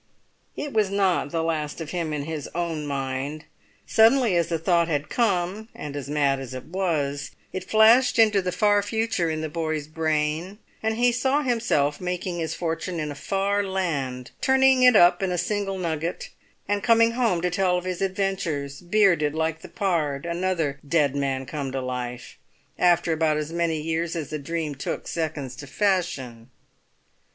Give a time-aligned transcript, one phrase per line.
[0.57, 3.45] It was not the last of him in his own mind;
[3.85, 8.51] suddenly as the thought had come, and mad as it was, it flashed into the
[8.51, 13.13] far future in the boy's brain; and he saw himself making his fortune in a
[13.13, 16.31] far land, turning it up in a single nugget,
[16.67, 21.45] and coming home to tell of his adventures, bearded like the pard, another "dead man
[21.45, 22.39] come to life,"
[22.79, 26.49] after about as many years as the dream took seconds to fashion.